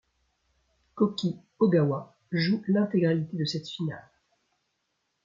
Koki 0.95 1.37
Ogawa 1.59 2.17
joue 2.31 2.63
l'intégralité 2.69 3.37
de 3.37 3.45
cette 3.45 3.69
finale. 3.69 4.09